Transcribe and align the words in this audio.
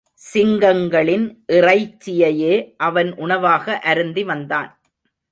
சிங்கங்களின் 0.33 1.25
இறைச்சியையே 1.47 2.73
அவன் 2.77 3.13
உணவாக 3.15 3.79
அருந்தி 3.79 4.23
வந்தான். 4.23 4.69